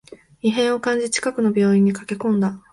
[0.41, 2.59] 異変を感じ、近くの病院に駆けこんだ